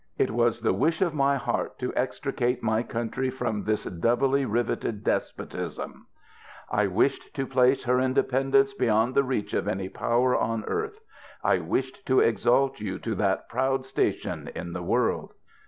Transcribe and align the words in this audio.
It 0.17 0.31
was 0.31 0.61
the 0.61 0.73
wish 0.73 1.03
of 1.03 1.13
my 1.13 1.35
heart 1.37 1.77
to 1.77 1.93
extricate 1.95 2.63
my 2.63 2.81
country 2.81 3.29
from 3.29 3.63
this 3.65 3.83
doubly 3.83 4.45
riveted 4.47 5.03
despotism. 5.03 6.07
I 6.71 6.87
wished 6.87 7.31
to 7.35 7.45
place 7.45 7.83
her 7.83 7.99
independence 8.01 8.73
beyond 8.73 9.13
the 9.13 9.23
reach 9.23 9.53
of 9.53 9.67
any 9.67 9.89
power 9.89 10.35
on 10.35 10.65
earth; 10.65 10.99
I 11.43 11.59
wished 11.59 12.03
to 12.07 12.19
exalt 12.19 12.79
you 12.79 12.97
to 12.97 13.13
that 13.13 13.47
proud 13.47 13.85
station 13.85 14.49
in 14.55 14.73
the 14.73 14.81
world. 14.81 15.33